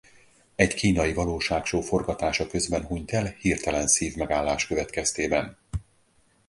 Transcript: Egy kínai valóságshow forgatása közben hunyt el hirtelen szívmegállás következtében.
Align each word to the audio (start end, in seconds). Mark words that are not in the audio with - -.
Egy 0.55 0.73
kínai 0.73 1.13
valóságshow 1.13 1.81
forgatása 1.81 2.47
közben 2.47 2.85
hunyt 2.85 3.11
el 3.11 3.25
hirtelen 3.27 3.87
szívmegállás 3.87 4.67
következtében. 4.67 5.57